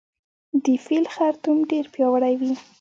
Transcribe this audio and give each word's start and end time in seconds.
د 0.63 0.65
پیل 0.85 1.03
خرطوم 1.13 1.57
ډیر 1.71 1.85
پیاوړی 1.93 2.33
وي 2.39 2.53